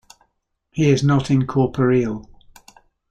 He 0.71 0.89
is 0.89 1.03
not 1.03 1.29
incorporeal. 1.29 2.27